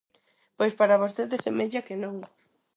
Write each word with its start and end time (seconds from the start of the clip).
Pois 0.57 0.73
para 0.79 1.01
vostede 1.03 1.37
semella 1.45 1.85
que 1.87 1.95
non. 2.03 2.15